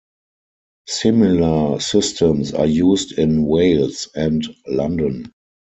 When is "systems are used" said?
1.79-3.19